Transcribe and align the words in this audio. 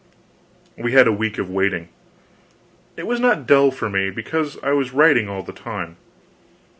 We 0.79 0.93
had 0.93 1.05
a 1.05 1.11
week 1.11 1.37
of 1.37 1.47
waiting. 1.51 1.89
It 2.97 3.05
was 3.05 3.19
not 3.19 3.45
dull 3.45 3.69
for 3.69 3.87
me, 3.87 4.09
because 4.09 4.57
I 4.63 4.71
was 4.71 4.93
writing 4.93 5.29
all 5.29 5.43
the 5.43 5.53
time. 5.53 5.97